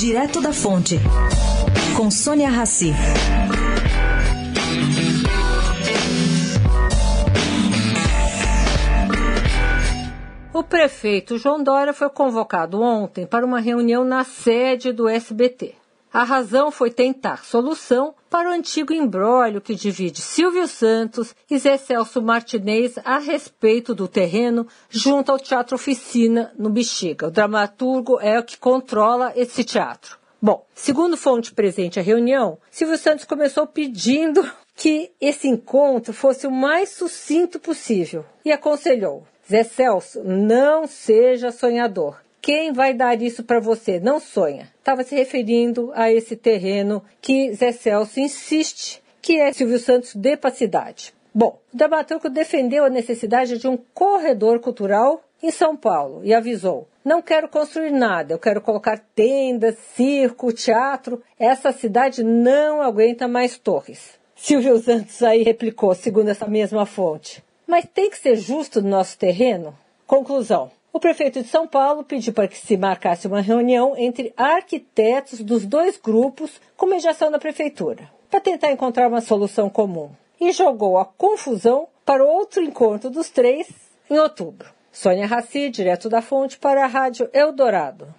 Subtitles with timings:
[0.00, 0.98] Direto da Fonte,
[1.94, 2.90] com Sônia Rassi.
[10.54, 15.74] O prefeito João Dória foi convocado ontem para uma reunião na sede do SBT.
[16.12, 21.76] A razão foi tentar solução para o antigo embrólio que divide Silvio Santos e Zé
[21.76, 27.28] Celso Martinez a respeito do terreno junto ao Teatro Oficina, no Bexiga.
[27.28, 30.18] O dramaturgo é o que controla esse teatro.
[30.42, 34.42] Bom, segundo fonte presente à reunião, Silvio Santos começou pedindo
[34.74, 42.16] que esse encontro fosse o mais sucinto possível e aconselhou: Zé Celso, não seja sonhador.
[42.40, 44.00] Quem vai dar isso para você?
[44.00, 44.68] Não sonha.
[44.78, 50.36] Estava se referindo a esse terreno que Zé Celso insiste que é Silvio Santos dê
[50.36, 51.14] para a cidade.
[51.32, 56.88] Bom, o dramaturgo defendeu a necessidade de um corredor cultural em São Paulo e avisou:
[57.04, 61.22] não quero construir nada, eu quero colocar tendas, circo, teatro.
[61.38, 64.18] Essa cidade não aguenta mais torres.
[64.34, 67.44] Silvio Santos aí replicou, segundo essa mesma fonte.
[67.66, 69.76] Mas tem que ser justo no nosso terreno?
[70.06, 70.70] Conclusão.
[70.92, 75.64] O prefeito de São Paulo pediu para que se marcasse uma reunião entre arquitetos dos
[75.64, 80.10] dois grupos com mediação da prefeitura, para tentar encontrar uma solução comum.
[80.40, 83.68] E jogou a confusão para outro encontro dos três
[84.10, 84.68] em outubro.
[84.90, 88.12] Sônia Raci, direto da fonte, para a Rádio Eldorado.